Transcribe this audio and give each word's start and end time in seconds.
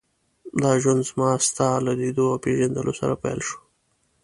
دا 0.61 0.71
ژوند 0.81 1.01
زما 1.09 1.29
ستا 1.47 1.69
له 1.85 1.91
لیدو 1.99 2.25
او 2.31 2.37
پېژندلو 2.43 2.93
سره 2.99 3.13
پیل 3.23 3.39
شو. 3.47 3.57